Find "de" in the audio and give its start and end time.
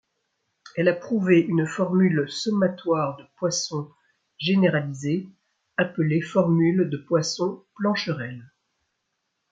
3.17-3.25, 6.89-6.97